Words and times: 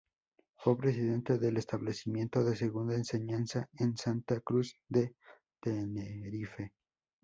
Fue 0.55 0.75
presidente 0.79 1.37
del 1.37 1.57
Establecimiento 1.57 2.43
de 2.43 2.55
Segunda 2.55 2.95
Enseñanza 2.95 3.69
en 3.77 3.95
Santa 3.95 4.39
Cruz 4.41 4.75
de 4.89 5.13
Tenerife. 5.61 6.73